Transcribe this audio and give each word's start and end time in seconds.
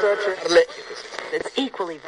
It's 0.00 1.50
equally 1.56 2.00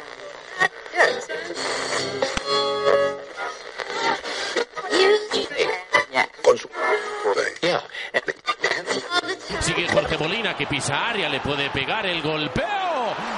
Sigue 9.59 9.87
Jorge 9.89 10.17
Molina 10.17 10.55
que 10.55 10.67
pisa 10.67 11.09
área, 11.09 11.27
le 11.27 11.41
puede 11.41 11.69
pegar 11.69 12.05
el 12.05 12.21
golpeo. 12.21 12.65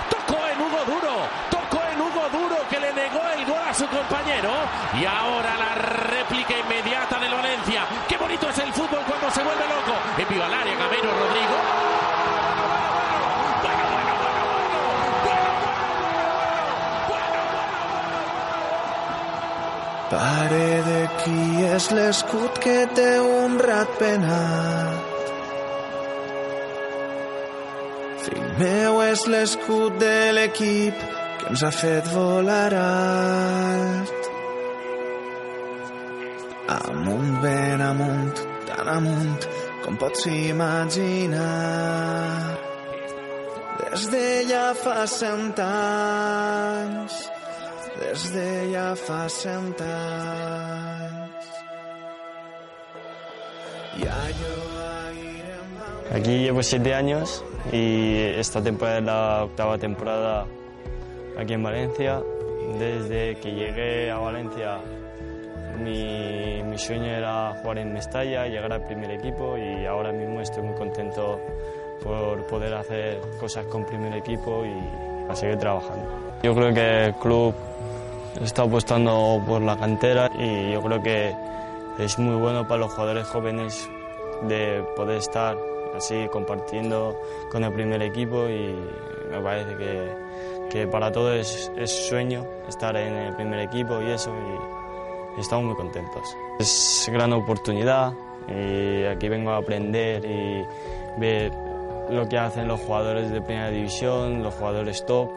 Tocó 0.09 0.47
en 0.47 0.61
Hugo 0.61 0.85
Duro, 0.85 1.15
tocó 1.49 1.81
en 1.91 2.01
Hugo 2.01 2.29
Duro 2.31 2.57
que 2.69 2.79
le 2.79 2.93
negó 2.93 3.21
el 3.35 3.45
gol 3.45 3.61
a 3.67 3.73
su 3.73 3.87
compañero. 3.87 4.51
Y 4.99 5.05
ahora 5.05 5.57
la 5.57 5.75
réplica 5.75 6.53
qui 21.23 21.63
és 21.63 21.85
l'escut 21.95 22.59
que 22.63 22.79
té 22.97 23.11
un 23.23 23.57
rat 23.63 23.91
penat. 23.99 25.31
Fill 28.25 28.49
meu 28.59 28.99
és 29.05 29.23
l'escut 29.31 29.99
de 30.03 30.17
l'equip 30.37 31.05
que 31.39 31.49
ens 31.53 31.63
ha 31.63 31.71
fet 31.75 32.09
volar 32.15 32.73
alt. 32.81 34.29
Amunt, 36.73 37.33
ben 37.43 37.83
amunt, 37.83 38.45
tan 38.67 38.87
amunt 38.97 39.47
com 39.83 39.99
pots 39.99 40.25
imaginar. 40.27 41.43
Des 43.79 44.07
de 44.11 44.27
ja 44.49 44.67
fa 44.83 45.03
cent 45.07 45.59
anys, 45.63 47.19
des 47.99 48.33
de 48.33 48.47
ja 48.73 48.95
fa 48.95 49.29
cent 49.29 49.81
anys. 49.81 51.23
Aquí 56.13 56.39
llevo 56.39 56.61
siete 56.61 56.93
años 56.93 57.43
y 57.71 58.17
esta 58.37 58.61
temporada 58.61 58.97
es 58.99 59.03
la 59.03 59.43
octava 59.45 59.77
temporada 59.77 60.45
aquí 61.37 61.53
en 61.53 61.63
Valencia. 61.63 62.21
Desde 62.79 63.35
que 63.35 63.51
llegué 63.51 64.11
a 64.11 64.17
Valencia 64.17 64.79
mi, 65.79 66.61
mi 66.63 66.77
sueño 66.77 67.11
era 67.11 67.55
jugar 67.61 67.79
en 67.79 67.93
Mestalla, 67.93 68.47
llegar 68.47 68.73
al 68.73 68.85
primer 68.85 69.11
equipo 69.11 69.57
y 69.57 69.85
ahora 69.85 70.11
mismo 70.11 70.41
estoy 70.41 70.63
muy 70.63 70.75
contento 70.75 71.39
por 72.03 72.45
poder 72.47 72.73
hacer 72.73 73.19
cosas 73.39 73.65
con 73.67 73.85
primer 73.85 74.13
equipo 74.13 74.65
y 74.65 75.12
a 75.29 75.35
seguir 75.35 75.57
trabajando. 75.57 76.05
Yo 76.43 76.53
creo 76.53 76.73
que 76.73 77.05
el 77.05 77.13
club 77.15 77.53
está 78.41 78.63
apostando 78.63 79.41
por 79.45 79.61
la 79.61 79.77
cantera 79.77 80.29
y 80.37 80.71
yo 80.71 80.81
creo 80.81 81.01
que 81.01 81.35
es 81.99 82.17
muy 82.19 82.35
bueno 82.35 82.67
para 82.67 82.81
los 82.81 82.91
jugadores 82.91 83.27
jóvenes 83.27 83.89
de 84.47 84.83
poder 84.95 85.17
estar 85.17 85.57
así 85.95 86.27
compartiendo 86.31 87.15
con 87.51 87.63
el 87.63 87.71
primer 87.71 88.01
equipo 88.01 88.47
y 88.49 88.75
me 89.29 89.39
parece 89.41 89.75
que, 89.77 90.11
que 90.69 90.87
para 90.87 91.11
todos 91.11 91.35
es, 91.35 91.71
es 91.77 92.07
sueño 92.07 92.45
estar 92.67 92.95
en 92.95 93.13
el 93.13 93.35
primer 93.35 93.59
equipo 93.59 94.01
y 94.01 94.11
eso 94.11 94.31
y, 94.31 95.37
y 95.37 95.41
estamos 95.41 95.65
muy 95.65 95.75
contentos. 95.75 96.23
Es 96.59 97.09
gran 97.11 97.31
oportunidad 97.33 98.13
y 98.47 99.05
aquí 99.05 99.29
vengo 99.29 99.51
a 99.51 99.57
aprender 99.57 100.25
y 100.25 100.65
ver 101.19 101.51
lo 102.09 102.27
que 102.27 102.37
hacen 102.37 102.67
los 102.67 102.79
jugadores 102.81 103.31
de 103.31 103.41
primera 103.41 103.69
división, 103.69 104.43
los 104.43 104.53
jugadores 104.53 105.05
top 105.05 105.29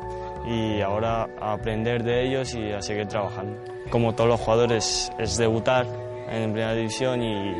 y 0.46 0.80
ahora 0.80 1.28
aprender 1.40 2.02
de 2.02 2.26
ellos 2.26 2.54
y 2.54 2.72
a 2.72 2.80
seguir 2.82 3.06
trabajando. 3.08 3.58
Como 3.90 4.14
todos 4.14 4.30
los 4.30 4.40
jugadores 4.40 5.12
es 5.18 5.36
debutar 5.36 5.86
en 6.28 6.52
primera 6.52 6.74
división 6.74 7.22
y 7.22 7.54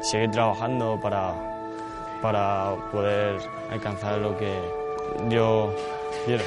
seguir 0.00 0.30
trabajando 0.30 0.98
para, 1.00 1.34
para 2.22 2.74
poder 2.92 3.38
alcanzar 3.70 4.18
lo 4.18 4.36
que 4.36 4.52
yo 5.28 5.74
quiero. 6.26 6.44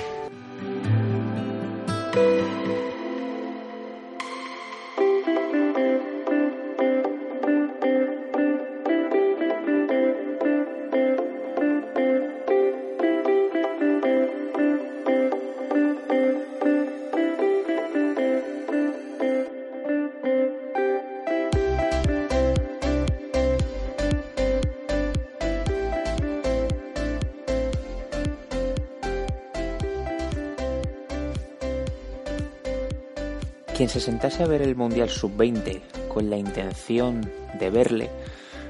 Quien 33.81 33.89
se 33.89 33.99
sentase 33.99 34.43
a 34.43 34.45
ver 34.45 34.61
el 34.61 34.75
Mundial 34.75 35.09
Sub-20 35.09 36.07
con 36.07 36.29
la 36.29 36.37
intención 36.37 37.21
de 37.57 37.71
verle, 37.71 38.11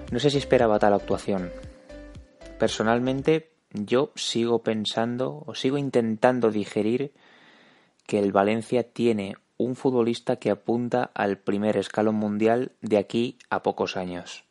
no 0.10 0.20
sé 0.20 0.30
si 0.30 0.38
esperaba 0.38 0.80
tal 0.80 0.94
actuación. 0.94 1.52
Personalmente, 2.58 3.52
yo 3.74 4.14
sigo 4.16 4.64
pensando 4.64 5.44
o 5.46 5.54
sigo 5.54 5.78
intentando 5.78 6.50
digerir 6.50 7.12
que 8.08 8.20
el 8.20 8.32
Valencia 8.32 8.84
tiene 8.84 9.36
un 9.58 9.76
futbolista 9.76 10.38
que 10.38 10.50
apunta 10.50 11.12
al 11.14 11.38
primer 11.40 11.76
escalón 11.76 12.16
mundial 12.16 12.72
de 12.80 12.98
aquí 12.98 13.38
a 13.50 13.64
pocos 13.64 13.98
años. 13.98 14.46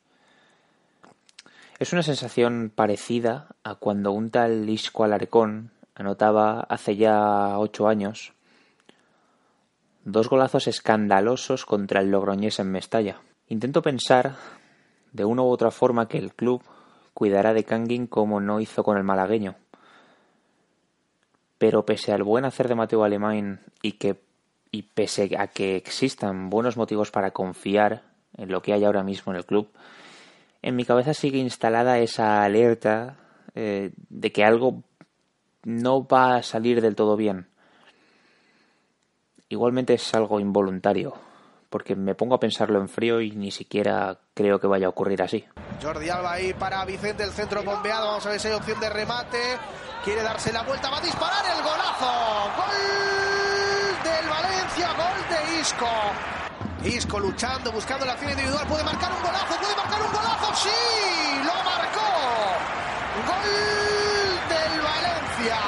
Es 1.78 1.94
una 1.94 2.03
sensación 2.03 2.71
parecida 2.75 3.56
a 3.65 3.77
cuando 3.77 4.12
un 4.12 4.28
tal 4.28 4.69
Isco 4.69 5.04
Alarcón 5.04 5.71
anotaba 5.94 6.60
hace 6.69 6.97
ya 6.97 7.59
ocho 7.59 7.88
años 7.88 8.34
dos 10.04 10.28
golazos 10.28 10.66
escandalosos 10.66 11.66
contra 11.66 12.00
el 12.00 12.10
Logroñés 12.10 12.58
en 12.58 12.70
Mestalla. 12.70 13.20
Intento 13.48 13.82
pensar, 13.82 14.36
de 15.12 15.24
una 15.24 15.42
u 15.42 15.46
otra 15.46 15.70
forma, 15.70 16.08
que 16.08 16.18
el 16.18 16.34
club 16.34 16.62
cuidará 17.14 17.52
de 17.52 17.64
Kangin 17.64 18.06
como 18.06 18.40
no 18.40 18.60
hizo 18.60 18.82
con 18.82 18.96
el 18.96 19.04
malagueño. 19.04 19.56
Pero 21.58 21.84
pese 21.84 22.12
al 22.12 22.22
buen 22.22 22.44
hacer 22.44 22.68
de 22.68 22.74
Mateo 22.74 23.04
Alemán 23.04 23.60
y 23.82 23.92
que 23.92 24.20
y 24.72 24.82
pese 24.82 25.36
a 25.36 25.48
que 25.48 25.76
existan 25.76 26.48
buenos 26.48 26.76
motivos 26.76 27.10
para 27.10 27.32
confiar 27.32 28.02
en 28.36 28.50
lo 28.50 28.62
que 28.62 28.72
hay 28.72 28.84
ahora 28.84 29.02
mismo 29.02 29.32
en 29.32 29.38
el 29.38 29.44
club, 29.44 29.68
en 30.62 30.76
mi 30.76 30.84
cabeza 30.84 31.14
sigue 31.14 31.38
instalada 31.38 31.98
esa 31.98 32.44
alerta 32.44 33.16
eh, 33.54 33.92
de 34.08 34.32
que 34.32 34.44
algo 34.44 34.84
no 35.64 36.06
va 36.06 36.36
a 36.36 36.42
salir 36.42 36.80
del 36.80 36.94
todo 36.94 37.16
bien. 37.16 37.48
Igualmente 39.50 39.94
es 39.94 40.14
algo 40.14 40.38
involuntario, 40.38 41.12
porque 41.70 41.96
me 41.96 42.14
pongo 42.14 42.36
a 42.36 42.38
pensarlo 42.38 42.78
en 42.78 42.88
frío 42.88 43.20
y 43.20 43.32
ni 43.32 43.50
siquiera 43.50 44.16
creo 44.32 44.60
que 44.60 44.68
vaya 44.68 44.86
a 44.86 44.90
ocurrir 44.90 45.20
así. 45.22 45.44
Jordi 45.82 46.08
Alba 46.08 46.34
ahí 46.34 46.54
para 46.54 46.84
Vicente, 46.84 47.24
el 47.24 47.32
centro 47.32 47.64
bombeado. 47.64 48.06
Vamos 48.06 48.24
a 48.26 48.30
ver 48.30 48.38
si 48.38 48.46
hay 48.46 48.54
opción 48.54 48.78
de 48.78 48.88
remate. 48.88 49.58
Quiere 50.04 50.22
darse 50.22 50.52
la 50.52 50.62
vuelta, 50.62 50.88
va 50.88 50.98
a 50.98 51.00
disparar 51.00 51.44
el 51.46 51.62
golazo. 51.64 52.12
Gol 52.56 54.04
del 54.04 54.30
Valencia, 54.30 54.88
gol 54.94 55.18
de 55.28 55.60
Isco. 55.60 55.88
Isco 56.84 57.18
luchando, 57.18 57.72
buscando 57.72 58.06
la 58.06 58.12
acción 58.12 58.30
individual. 58.30 58.68
Puede 58.68 58.84
marcar 58.84 59.10
un 59.10 59.20
golazo, 59.20 59.58
puede 59.58 59.74
marcar 59.74 60.00
un 60.00 60.12
golazo. 60.12 60.54
Sí, 60.54 61.42
lo 61.42 61.54
marcó. 61.66 62.08
Gol 63.26 63.50
del 64.46 64.80
Valencia. 64.80 65.58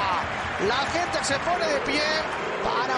La 0.69 0.85
gente 0.87 1.21
se 1.21 1.37
pone 1.39 1.67
de 1.67 1.79
pie 1.81 2.42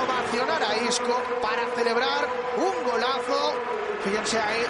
ovacionar 0.05 0.63
a 0.63 0.83
Isco, 0.87 1.21
para 1.41 1.65
celebrar 1.75 2.27
un 2.57 2.91
golazo. 2.91 3.53
Fíjense 4.03 4.39
ahí, 4.39 4.61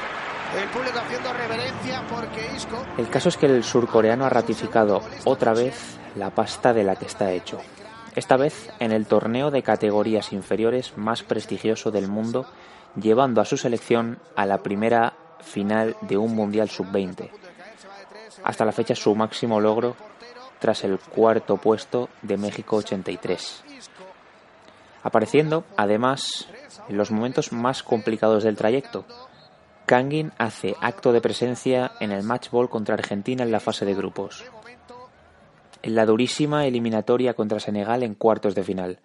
el 0.62 0.70
público 0.70 1.00
haciendo 1.00 1.34
reverencia 1.34 2.04
porque 2.10 2.56
Isco. 2.56 2.84
El 2.98 3.10
caso 3.10 3.30
es 3.30 3.38
que 3.38 3.46
el 3.46 3.64
surcoreano 3.64 4.26
ha 4.26 4.30
ratificado 4.30 5.02
otra 5.26 5.54
vez 5.54 5.98
la 6.16 6.30
pasta 6.30 6.74
de 6.74 6.84
la 6.84 6.96
que 6.96 7.06
está 7.06 7.32
hecho. 7.32 7.60
Esta 8.16 8.38
vez 8.38 8.70
en 8.80 8.94
el 8.94 9.06
torneo 9.06 9.52
de 9.52 9.62
categorías 9.62 10.32
inferiores 10.32 10.98
más 10.98 11.24
prestigioso 11.24 11.92
del 11.92 12.08
mundo, 12.08 12.46
llevando 12.96 13.42
a 13.42 13.46
su 13.46 13.58
selección 13.58 14.20
a 14.38 14.46
la 14.46 14.60
primera 14.60 15.14
final 15.42 15.98
de 16.02 16.18
un 16.18 16.34
Mundial 16.34 16.70
Sub-20. 16.70 17.30
Hasta 18.44 18.64
la 18.66 18.72
fecha 18.72 18.96
su 18.96 19.14
máximo 19.16 19.60
logro 19.60 19.98
tras 20.60 20.86
el 20.86 20.98
cuarto 20.98 21.58
puesto 21.58 22.10
de 22.22 22.38
México 22.38 22.78
83. 22.78 23.64
Apareciendo, 25.06 25.66
además, 25.78 26.48
en 26.90 26.98
los 26.98 27.12
momentos 27.12 27.54
más 27.54 27.84
complicados 27.84 28.44
del 28.44 28.58
trayecto. 28.58 29.06
Kangin 29.86 30.32
hace 30.40 30.76
acto 30.82 31.14
de 31.14 31.22
presencia 31.22 31.92
en 32.00 32.12
el 32.12 32.24
match 32.24 32.50
ball 32.50 32.72
contra 32.72 32.96
Argentina 32.96 33.44
en 33.44 33.52
la 33.52 33.60
fase 33.60 33.86
de 33.86 33.94
grupos. 33.94 34.44
en 35.84 35.94
la 35.94 36.08
durísima 36.08 36.66
eliminatoria 36.66 37.36
contra 37.36 37.60
Senegal 37.60 38.02
en 38.02 38.16
cuartos 38.16 38.56
de 38.56 38.64
final, 38.64 39.00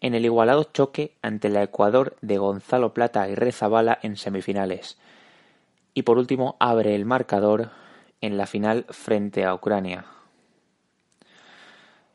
en 0.00 0.14
el 0.14 0.24
igualado 0.24 0.62
choque 0.62 1.16
ante 1.20 1.48
el 1.48 1.56
Ecuador 1.56 2.16
de 2.20 2.38
Gonzalo 2.38 2.94
Plata 2.94 3.28
y 3.28 3.34
Rezabala 3.34 3.98
en 4.02 4.16
semifinales, 4.16 4.98
y 5.94 6.02
por 6.02 6.18
último 6.18 6.54
abre 6.60 6.94
el 6.94 7.06
marcador 7.06 7.70
en 8.20 8.36
la 8.36 8.46
final 8.46 8.86
frente 8.90 9.44
a 9.44 9.52
Ucrania. 9.52 10.04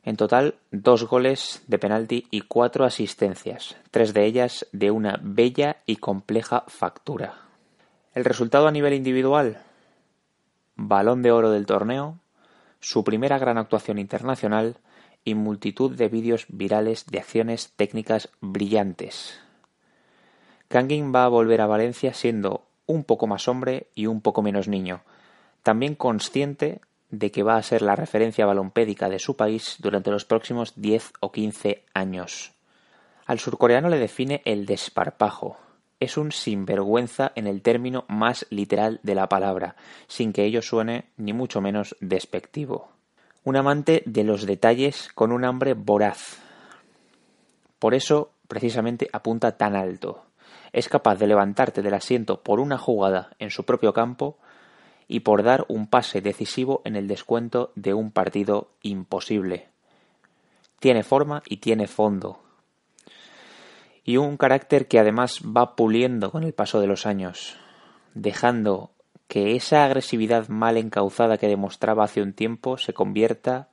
En 0.04 0.18
total, 0.18 0.56
dos 0.72 1.04
goles 1.04 1.62
de 1.68 1.78
penalti 1.78 2.28
y 2.32 2.42
cuatro 2.42 2.86
asistencias, 2.86 3.78
tres 3.92 4.14
de 4.14 4.26
ellas 4.26 4.66
de 4.72 4.90
una 4.90 5.20
bella 5.22 5.78
y 5.86 5.98
compleja 5.98 6.64
factura. 6.68 7.36
El 8.16 8.26
resultado 8.26 8.68
a 8.68 8.72
nivel 8.72 8.94
individual, 8.94 9.62
balón 10.76 11.22
de 11.22 11.32
oro 11.32 11.52
del 11.52 11.68
torneo, 11.68 12.18
su 12.80 13.04
primera 13.04 13.38
gran 13.38 13.60
actuación 13.60 14.00
internacional 14.00 14.78
y 15.24 15.36
multitud 15.36 15.96
de 15.96 16.10
vídeos 16.10 16.46
virales 16.50 17.06
de 17.06 17.20
acciones 17.20 17.72
técnicas 17.76 18.30
brillantes. 18.42 19.40
Kangin 20.68 21.14
va 21.14 21.26
a 21.26 21.30
volver 21.30 21.62
a 21.62 21.68
Valencia 21.68 22.14
siendo 22.14 22.64
un 22.88 23.04
poco 23.04 23.28
más 23.28 23.48
hombre 23.48 23.88
y 23.94 24.08
un 24.08 24.22
poco 24.22 24.42
menos 24.42 24.68
niño, 24.68 25.02
también 25.62 25.94
consciente 25.94 26.82
de 27.12 27.30
que 27.30 27.44
va 27.44 27.58
a 27.58 27.64
ser 27.64 27.82
la 27.82 27.96
referencia 27.96 28.46
balompédica 28.46 29.10
de 29.10 29.20
su 29.20 29.36
país 29.36 29.76
durante 29.80 30.10
los 30.10 30.26
próximos 30.26 30.74
10 30.76 31.14
o 31.20 31.32
15 31.32 31.84
años. 31.94 32.54
Al 33.26 33.40
surcoreano 33.40 33.90
le 33.90 34.00
define 34.00 34.42
el 34.46 34.66
desparpajo. 34.66 35.58
Es 36.00 36.18
un 36.18 36.32
sinvergüenza 36.32 37.32
en 37.36 37.46
el 37.46 37.62
término 37.62 38.06
más 38.08 38.48
literal 38.50 39.00
de 39.04 39.14
la 39.14 39.30
palabra, 39.30 39.76
sin 40.08 40.34
que 40.34 40.46
ello 40.46 40.62
suene 40.62 41.06
ni 41.18 41.32
mucho 41.32 41.62
menos 41.62 41.96
despectivo. 42.00 42.90
Un 43.44 43.58
amante 43.58 44.02
de 44.06 44.24
los 44.24 44.46
detalles 44.46 45.10
con 45.14 45.32
un 45.32 45.46
hambre 45.46 45.74
voraz. 45.74 46.40
Por 47.78 47.94
eso, 47.94 48.32
precisamente, 48.48 49.10
apunta 49.14 49.58
tan 49.58 49.76
alto. 49.76 50.26
Es 50.74 50.90
capaz 50.90 51.16
de 51.16 51.28
levantarte 51.28 51.82
del 51.82 51.94
asiento 51.94 52.42
por 52.42 52.60
una 52.60 52.78
jugada 52.78 53.32
en 53.40 53.50
su 53.50 53.66
propio 53.66 53.94
campo 53.94 54.38
y 55.12 55.20
por 55.20 55.44
dar 55.44 55.66
un 55.68 55.88
pase 55.88 56.22
decisivo 56.22 56.82
en 56.86 56.96
el 56.96 57.10
descuento 57.10 57.74
de 57.76 57.94
un 57.94 58.12
partido 58.12 58.70
imposible. 58.82 59.68
Tiene 60.80 61.04
forma 61.04 61.44
y 61.46 61.58
tiene 61.58 61.88
fondo. 61.88 62.40
Y 64.06 64.16
un 64.16 64.38
carácter 64.38 64.88
que 64.88 65.00
además 65.00 65.42
va 65.46 65.76
puliendo 65.76 66.32
con 66.32 66.44
el 66.44 66.54
paso 66.54 66.80
de 66.80 66.88
los 66.88 67.06
años, 67.06 67.58
dejando 68.14 68.92
que 69.28 69.58
esa 69.58 69.84
agresividad 69.84 70.48
mal 70.48 70.78
encauzada 70.78 71.38
que 71.38 71.48
demostraba 71.48 72.06
hace 72.06 72.22
un 72.22 72.32
tiempo 72.32 72.78
se 72.78 72.94
convierta 72.94 73.68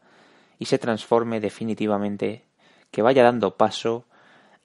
y 0.58 0.64
se 0.64 0.78
transforme 0.78 1.38
definitivamente, 1.38 2.46
que 2.90 3.02
vaya 3.02 3.22
dando 3.22 3.56
paso 3.56 4.06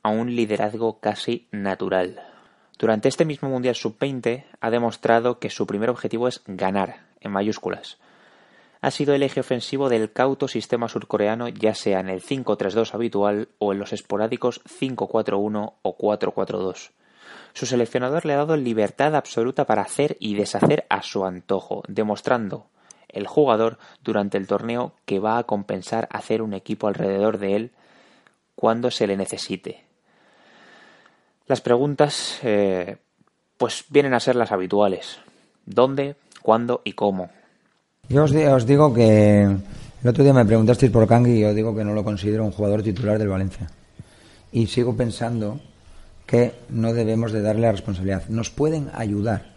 a 0.02 0.10
un 0.10 0.36
liderazgo 0.36 1.00
casi 1.00 1.48
natural. 1.52 2.33
Durante 2.78 3.08
este 3.08 3.26
mismo 3.26 3.50
Mundial 3.50 3.76
Sub-20 3.76 4.46
ha 4.60 4.70
demostrado 4.70 5.40
que 5.40 5.50
su 5.50 5.68
primer 5.68 5.90
objetivo 5.90 6.28
es 6.28 6.42
ganar, 6.48 7.06
en 7.22 7.32
mayúsculas. 7.32 7.98
Ha 8.82 8.92
sido 8.92 9.14
el 9.14 9.24
eje 9.24 9.40
ofensivo 9.40 9.88
del 9.88 10.12
cauto 10.12 10.48
sistema 10.48 10.90
surcoreano 10.90 11.48
ya 11.48 11.74
sea 11.74 12.02
en 12.02 12.10
el 12.10 12.22
5-3-2 12.22 12.94
habitual 12.94 13.48
o 13.60 13.72
en 13.72 13.80
los 13.80 13.94
esporádicos 13.94 14.62
5-4-1 14.66 15.74
o 15.82 15.98
4-4-2. 15.98 16.92
Su 17.54 17.66
seleccionador 17.66 18.26
le 18.26 18.34
ha 18.34 18.38
dado 18.38 18.58
libertad 18.58 19.16
absoluta 19.16 19.66
para 19.66 19.84
hacer 19.84 20.18
y 20.20 20.36
deshacer 20.36 20.86
a 20.90 21.02
su 21.04 21.24
antojo, 21.24 21.84
demostrando 21.88 22.68
el 23.08 23.28
jugador 23.28 23.78
durante 24.04 24.38
el 24.38 24.48
torneo 24.48 24.94
que 25.06 25.20
va 25.20 25.38
a 25.38 25.44
compensar 25.44 26.10
hacer 26.12 26.42
un 26.42 26.54
equipo 26.54 26.88
alrededor 26.88 27.38
de 27.38 27.56
él 27.56 27.72
cuando 28.56 28.92
se 28.92 29.08
le 29.08 29.16
necesite. 29.16 29.86
Las 31.48 31.62
preguntas, 31.62 32.40
eh, 32.44 32.98
pues 33.58 33.86
vienen 33.90 34.14
a 34.14 34.20
ser 34.20 34.36
las 34.36 34.52
habituales. 34.52 35.18
¿Dónde, 35.66 36.16
cuándo 36.42 36.82
y 36.84 36.94
cómo? 36.94 37.30
Yo 38.10 38.24
os, 38.24 38.66
digo 38.66 38.94
que 38.94 39.44
el 39.44 40.08
otro 40.08 40.24
día 40.24 40.34
me 40.34 40.46
preguntasteis 40.46 40.92
por 40.92 41.08
Kangui 41.08 41.32
y 41.32 41.42
yo 41.42 41.54
digo 41.54 41.76
que 41.76 41.84
no 41.84 41.94
lo 41.94 42.04
considero 42.04 42.44
un 42.44 42.52
jugador 42.52 42.84
titular 42.84 43.18
del 43.18 43.30
Valencia. 43.30 43.70
Y 44.52 44.68
sigo 44.68 44.96
pensando 44.96 45.60
que 46.26 46.54
no 46.70 46.94
debemos 46.94 47.32
de 47.32 47.42
darle 47.42 47.64
la 47.64 47.72
responsabilidad. 47.72 48.28
Nos 48.30 48.50
pueden 48.50 48.90
ayudar. 48.94 49.54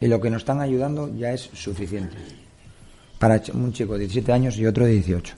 Y 0.00 0.08
lo 0.08 0.20
que 0.20 0.30
nos 0.30 0.42
están 0.42 0.60
ayudando 0.60 1.14
ya 1.16 1.32
es 1.32 1.42
suficiente. 1.52 2.16
Para 3.18 3.40
un 3.52 3.72
chico 3.72 3.94
de 3.94 4.00
17 4.00 4.32
años 4.32 4.56
y 4.56 4.66
otro 4.66 4.84
de 4.84 4.92
18. 4.92 5.34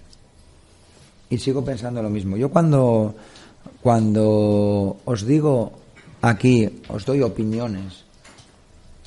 Y 1.30 1.38
sigo 1.38 1.64
pensando 1.64 2.02
lo 2.02 2.10
mismo. 2.10 2.36
Yo 2.36 2.50
cuando 2.50 3.14
cuando 3.86 4.98
os 5.04 5.22
digo 5.22 5.70
aquí, 6.18 6.82
os 6.90 7.06
doy 7.06 7.22
opiniones, 7.22 8.02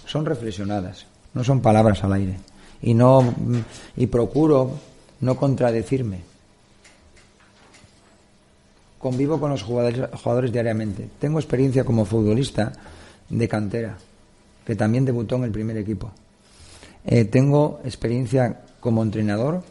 son 0.07 0.23
reflexionadas, 0.23 1.03
no 1.33 1.43
son 1.43 1.59
palabras 1.59 2.01
al 2.05 2.13
aire. 2.13 2.39
Y 2.81 2.93
no 2.93 3.19
y 3.97 4.07
procuro 4.07 4.71
no 5.19 5.35
contradecirme. 5.35 6.21
Convivo 8.99 9.37
con 9.37 9.51
los 9.51 9.63
jugadores, 9.63 10.53
diariamente. 10.53 11.09
Tengo 11.19 11.39
experiencia 11.39 11.83
como 11.83 12.05
futbolista 12.05 12.71
de 13.27 13.49
cantera, 13.49 13.97
que 14.63 14.77
también 14.77 15.03
debutó 15.03 15.35
en 15.35 15.43
el 15.43 15.51
primer 15.51 15.75
equipo. 15.75 16.09
Eh, 17.03 17.25
tengo 17.25 17.81
experiencia 17.83 18.61
como 18.79 19.03
entrenador 19.03 19.61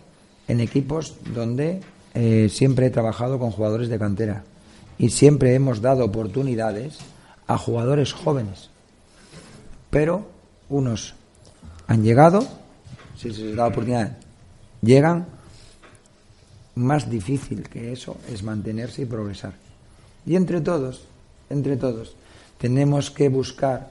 en 0.49 0.61
equipos 0.61 1.17
donde 1.33 1.81
eh, 2.13 2.51
siempre 2.53 2.89
he 2.89 2.91
trabajado 2.91 3.39
con 3.39 3.53
jugadores 3.53 3.89
de 3.89 3.99
cantera 3.99 4.45
y 4.99 5.11
siempre 5.11 5.55
hemos 5.55 5.81
dado 5.81 6.05
oportunidades 6.05 6.99
a 7.47 7.57
jugadores 7.57 8.13
jóvenes. 8.13 8.69
Pero 9.91 10.29
unos 10.69 11.15
han 11.87 12.03
llegado, 12.03 12.47
si 13.17 13.33
se 13.33 13.43
les 13.43 13.57
da 13.57 13.67
oportunidad, 13.67 14.19
llegan. 14.83 15.27
Más 16.75 17.11
difícil 17.11 17.69
que 17.69 17.93
eso 17.93 18.17
es 18.33 18.45
mantenerse 18.45 19.03
y 19.03 19.07
progresar. 19.07 19.55
Y 20.25 20.37
entre 20.37 20.61
todos, 20.61 21.03
entre 21.51 21.77
todos, 21.77 22.15
tenemos 22.59 23.11
que 23.11 23.29
buscar 23.29 23.91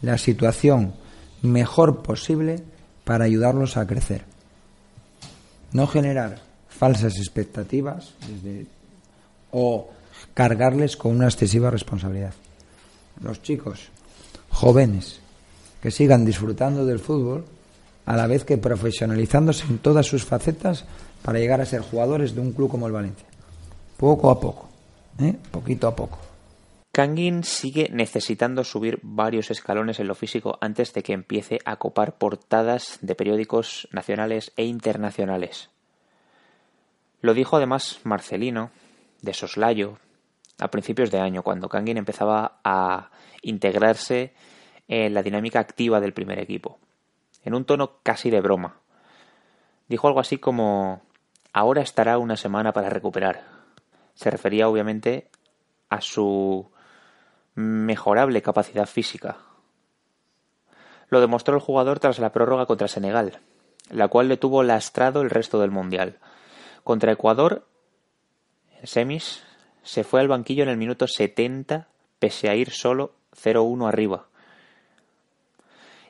la 0.00 0.16
situación 0.16 0.94
mejor 1.42 2.02
posible 2.02 2.62
para 3.04 3.24
ayudarlos 3.24 3.76
a 3.76 3.86
crecer. 3.86 4.24
No 5.72 5.86
generar 5.86 6.40
falsas 6.68 7.18
expectativas 7.18 8.14
desde, 8.26 8.66
o 9.50 9.90
cargarles 10.34 10.96
con 10.96 11.14
una 11.16 11.26
excesiva 11.26 11.70
responsabilidad. 11.70 12.34
Los 13.20 13.42
chicos 13.42 13.90
jóvenes 14.50 15.20
que 15.82 15.90
sigan 15.90 16.24
disfrutando 16.24 16.86
del 16.86 16.98
fútbol 16.98 17.44
a 18.06 18.16
la 18.16 18.26
vez 18.26 18.44
que 18.44 18.58
profesionalizándose 18.58 19.64
en 19.66 19.78
todas 19.78 20.06
sus 20.06 20.24
facetas 20.24 20.84
para 21.22 21.38
llegar 21.38 21.60
a 21.60 21.66
ser 21.66 21.80
jugadores 21.80 22.34
de 22.34 22.40
un 22.40 22.52
club 22.52 22.70
como 22.70 22.86
el 22.86 22.92
Valencia. 22.92 23.26
Poco 23.96 24.30
a 24.30 24.40
poco, 24.40 24.68
¿eh? 25.20 25.36
poquito 25.50 25.86
a 25.86 25.94
poco. 25.94 26.18
Kangin 26.92 27.42
sigue 27.42 27.88
necesitando 27.90 28.64
subir 28.64 28.98
varios 29.02 29.50
escalones 29.50 29.98
en 29.98 30.08
lo 30.08 30.14
físico 30.14 30.58
antes 30.60 30.92
de 30.92 31.02
que 31.02 31.14
empiece 31.14 31.58
a 31.64 31.76
copar 31.76 32.18
portadas 32.18 32.98
de 33.00 33.14
periódicos 33.14 33.88
nacionales 33.92 34.52
e 34.56 34.64
internacionales. 34.64 35.70
Lo 37.22 37.32
dijo 37.32 37.56
además 37.56 38.00
Marcelino, 38.04 38.72
de 39.22 39.32
soslayo, 39.34 39.98
a 40.58 40.70
principios 40.70 41.10
de 41.10 41.18
año, 41.18 41.42
cuando 41.42 41.68
Kangin 41.68 41.96
empezaba 41.96 42.60
a 42.62 43.10
integrarse 43.40 44.34
en 44.88 45.14
la 45.14 45.22
dinámica 45.22 45.60
activa 45.60 46.00
del 46.00 46.12
primer 46.12 46.38
equipo, 46.38 46.78
en 47.44 47.54
un 47.54 47.64
tono 47.64 47.98
casi 48.02 48.30
de 48.30 48.40
broma. 48.40 48.76
Dijo 49.88 50.08
algo 50.08 50.20
así 50.20 50.38
como 50.38 51.02
ahora 51.52 51.82
estará 51.82 52.18
una 52.18 52.36
semana 52.36 52.72
para 52.72 52.90
recuperar. 52.90 53.44
Se 54.14 54.30
refería 54.30 54.68
obviamente 54.68 55.30
a 55.88 56.00
su 56.00 56.70
mejorable 57.54 58.42
capacidad 58.42 58.86
física. 58.86 59.38
Lo 61.08 61.20
demostró 61.20 61.54
el 61.54 61.60
jugador 61.60 61.98
tras 62.00 62.18
la 62.18 62.32
prórroga 62.32 62.66
contra 62.66 62.88
Senegal, 62.88 63.40
la 63.90 64.08
cual 64.08 64.28
le 64.28 64.38
tuvo 64.38 64.62
lastrado 64.62 65.20
el 65.20 65.30
resto 65.30 65.60
del 65.60 65.70
Mundial. 65.70 66.18
Contra 66.84 67.12
Ecuador, 67.12 67.66
semis, 68.84 69.42
se 69.82 70.04
fue 70.04 70.20
al 70.20 70.28
banquillo 70.28 70.62
en 70.62 70.68
el 70.68 70.76
minuto 70.76 71.06
70 71.06 71.88
pese 72.18 72.48
a 72.48 72.54
ir 72.54 72.70
solo 72.70 73.14
0-1 73.36 73.88
arriba. 73.88 74.26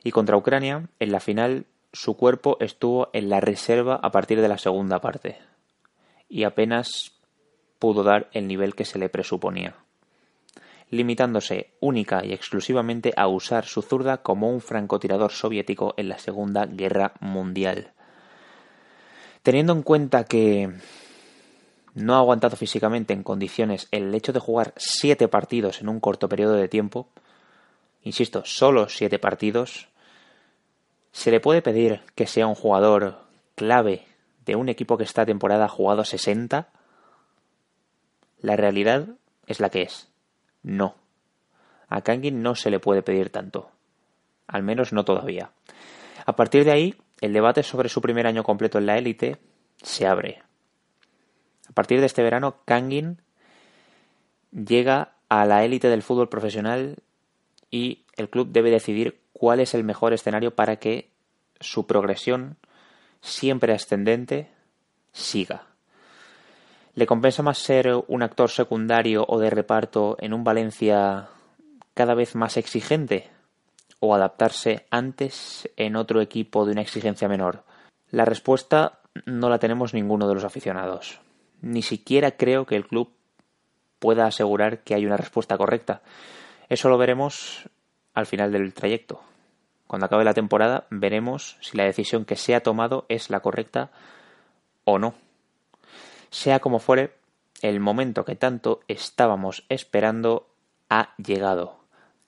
Y 0.03 0.11
contra 0.11 0.37
Ucrania, 0.37 0.87
en 0.99 1.11
la 1.11 1.19
final, 1.19 1.65
su 1.91 2.17
cuerpo 2.17 2.57
estuvo 2.59 3.09
en 3.13 3.29
la 3.29 3.39
reserva 3.39 3.95
a 3.95 4.11
partir 4.11 4.41
de 4.41 4.47
la 4.47 4.57
segunda 4.57 4.99
parte 4.99 5.37
y 6.27 6.43
apenas 6.43 7.13
pudo 7.79 8.03
dar 8.03 8.29
el 8.33 8.47
nivel 8.47 8.75
que 8.75 8.85
se 8.85 8.97
le 8.97 9.09
presuponía, 9.09 9.75
limitándose 10.89 11.71
única 11.79 12.25
y 12.25 12.33
exclusivamente 12.33 13.13
a 13.15 13.27
usar 13.27 13.65
su 13.65 13.81
zurda 13.81 14.23
como 14.23 14.49
un 14.49 14.61
francotirador 14.61 15.31
soviético 15.31 15.93
en 15.97 16.09
la 16.09 16.17
Segunda 16.17 16.65
Guerra 16.65 17.13
Mundial. 17.19 17.91
Teniendo 19.43 19.73
en 19.73 19.83
cuenta 19.83 20.23
que 20.23 20.73
no 21.93 22.15
ha 22.15 22.19
aguantado 22.19 22.55
físicamente 22.55 23.13
en 23.13 23.23
condiciones 23.23 23.87
el 23.91 24.13
hecho 24.13 24.33
de 24.33 24.39
jugar 24.39 24.73
siete 24.77 25.27
partidos 25.27 25.81
en 25.81 25.89
un 25.89 25.99
corto 25.99 26.27
periodo 26.27 26.53
de 26.53 26.67
tiempo, 26.67 27.07
insisto, 28.03 28.43
solo 28.45 28.89
siete 28.89 29.19
partidos, 29.19 29.87
¿se 31.11 31.31
le 31.31 31.39
puede 31.39 31.61
pedir 31.61 32.01
que 32.15 32.27
sea 32.27 32.47
un 32.47 32.55
jugador 32.55 33.19
clave 33.55 34.05
de 34.45 34.55
un 34.55 34.69
equipo 34.69 34.97
que 34.97 35.03
esta 35.03 35.25
temporada 35.25 35.65
ha 35.65 35.69
jugado 35.69 36.03
60? 36.03 36.69
La 38.41 38.55
realidad 38.55 39.07
es 39.47 39.59
la 39.59 39.69
que 39.69 39.83
es. 39.83 40.09
No. 40.63 40.95
A 41.87 42.01
Kangin 42.01 42.41
no 42.41 42.55
se 42.55 42.71
le 42.71 42.79
puede 42.79 43.03
pedir 43.03 43.29
tanto. 43.29 43.69
Al 44.47 44.63
menos 44.63 44.93
no 44.93 45.05
todavía. 45.05 45.51
A 46.25 46.35
partir 46.35 46.65
de 46.65 46.71
ahí, 46.71 46.95
el 47.21 47.33
debate 47.33 47.63
sobre 47.63 47.89
su 47.89 48.01
primer 48.01 48.27
año 48.27 48.43
completo 48.43 48.79
en 48.79 48.85
la 48.85 48.97
élite 48.97 49.37
se 49.81 50.07
abre. 50.07 50.41
A 51.73 51.81
partir 51.81 52.01
de 52.01 52.05
este 52.05 52.21
verano, 52.21 52.57
Kangin 52.65 53.19
llega 54.51 55.13
a 55.27 55.43
la 55.47 55.65
élite 55.65 55.89
del 55.89 56.03
fútbol 56.03 56.29
profesional 56.29 56.97
y 57.71 58.03
el 58.15 58.29
club 58.29 58.49
debe 58.51 58.69
decidir 58.69 59.19
cuál 59.33 59.59
es 59.59 59.73
el 59.73 59.83
mejor 59.83 60.13
escenario 60.13 60.53
para 60.53 60.75
que 60.75 61.09
su 61.59 61.87
progresión, 61.87 62.57
siempre 63.21 63.73
ascendente, 63.73 64.51
siga. 65.13 65.65
¿Le 66.93 67.07
compensa 67.07 67.41
más 67.41 67.57
ser 67.57 67.89
un 68.07 68.21
actor 68.21 68.51
secundario 68.51 69.25
o 69.27 69.39
de 69.39 69.49
reparto 69.49 70.15
en 70.19 70.35
un 70.35 70.43
Valencia 70.43 71.29
cada 71.95 72.13
vez 72.13 72.35
más 72.35 72.55
exigente? 72.55 73.31
¿O 73.99 74.13
adaptarse 74.13 74.85
antes 74.91 75.67
en 75.75 75.95
otro 75.95 76.21
equipo 76.21 76.67
de 76.67 76.73
una 76.73 76.81
exigencia 76.81 77.27
menor? 77.27 77.63
La 78.11 78.25
respuesta 78.25 78.99
no 79.25 79.49
la 79.49 79.57
tenemos 79.57 79.95
ninguno 79.95 80.27
de 80.27 80.35
los 80.35 80.43
aficionados 80.43 81.19
ni 81.63 81.81
siquiera 81.81 82.31
creo 82.31 82.65
que 82.65 82.75
el 82.75 82.85
club 82.85 83.09
pueda 83.97 84.25
asegurar 84.25 84.83
que 84.83 84.93
hay 84.93 85.05
una 85.05 85.17
respuesta 85.17 85.57
correcta. 85.57 86.01
Eso 86.69 86.89
lo 86.89 86.97
veremos 86.97 87.69
al 88.13 88.25
final 88.25 88.51
del 88.51 88.73
trayecto. 88.73 89.21
Cuando 89.87 90.05
acabe 90.05 90.25
la 90.25 90.33
temporada 90.33 90.85
veremos 90.89 91.57
si 91.61 91.77
la 91.77 91.85
decisión 91.85 92.25
que 92.25 92.35
se 92.35 92.53
ha 92.53 92.61
tomado 92.61 93.05
es 93.07 93.29
la 93.29 93.39
correcta 93.39 93.91
o 94.83 94.99
no. 94.99 95.15
Sea 96.29 96.59
como 96.59 96.79
fuere, 96.79 97.13
el 97.61 97.79
momento 97.79 98.25
que 98.25 98.35
tanto 98.35 98.81
estábamos 98.87 99.63
esperando 99.69 100.47
ha 100.89 101.15
llegado. 101.17 101.79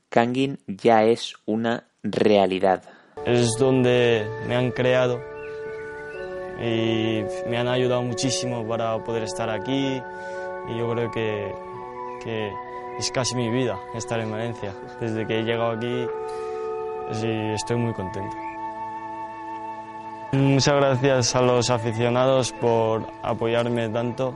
Kangin 0.09 0.59
ya 0.67 1.03
es 1.03 1.33
una 1.45 1.87
realidad. 2.03 2.83
Es 3.25 3.57
donde 3.57 4.25
me 4.47 4.55
han 4.55 4.71
creado 4.71 5.34
y 6.59 7.23
me 7.49 7.57
han 7.57 7.67
ayudado 7.67 8.01
muchísimo 8.01 8.65
para 8.65 8.97
poder 9.03 9.23
estar 9.23 9.49
aquí 9.49 10.01
y 10.69 10.77
yo 10.77 10.89
creo 10.91 11.11
que, 11.11 11.53
que 12.23 12.51
es 12.97 13.11
casi 13.11 13.35
mi 13.35 13.49
vida 13.49 13.79
estar 13.93 14.19
en 14.19 14.31
Valencia. 14.31 14.73
Desde 14.99 15.25
que 15.27 15.39
he 15.39 15.43
llegado 15.43 15.71
aquí 15.71 16.07
sí, 17.11 17.29
estoy 17.53 17.77
muy 17.77 17.93
contento. 17.93 18.35
Muchas 20.31 20.75
gracias 20.75 21.35
a 21.35 21.41
los 21.41 21.69
aficionados 21.69 22.51
por 22.53 23.05
apoyarme 23.23 23.87
tanto 23.89 24.33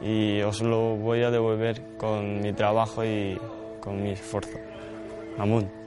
y 0.00 0.40
os 0.42 0.60
lo 0.62 0.96
voy 0.96 1.22
a 1.22 1.30
devolver 1.30 1.96
con 1.96 2.40
mi 2.40 2.52
trabajo 2.52 3.04
y 3.04 3.38
con 3.80 4.02
mi 4.02 4.10
esfuerzo. 4.10 4.58
Amun. 5.38 5.81